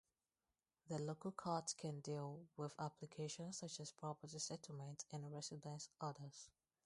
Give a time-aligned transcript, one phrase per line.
[0.89, 6.49] The local court can deal with applications such as property settlements and residence orders.